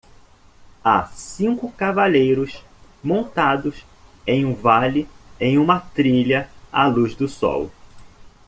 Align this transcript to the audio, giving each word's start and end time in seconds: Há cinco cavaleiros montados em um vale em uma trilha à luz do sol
Há 0.83 1.05
cinco 1.13 1.71
cavaleiros 1.73 2.63
montados 3.03 3.85
em 4.25 4.43
um 4.43 4.55
vale 4.55 5.07
em 5.39 5.59
uma 5.59 5.79
trilha 5.79 6.49
à 6.73 6.87
luz 6.87 7.13
do 7.13 7.27
sol 7.29 7.69